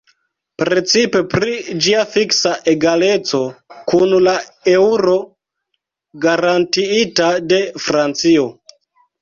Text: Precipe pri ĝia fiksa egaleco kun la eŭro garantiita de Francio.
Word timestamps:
Precipe 0.59 1.19
pri 1.33 1.51
ĝia 1.87 2.05
fiksa 2.13 2.53
egaleco 2.73 3.41
kun 3.93 4.15
la 4.29 4.35
eŭro 4.73 5.15
garantiita 6.27 7.31
de 7.53 7.63
Francio. 7.87 8.51